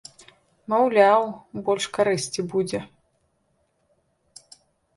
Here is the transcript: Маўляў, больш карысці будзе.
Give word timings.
Маўляў, 0.71 1.21
больш 1.67 1.85
карысці 1.99 2.41
будзе. 2.55 2.79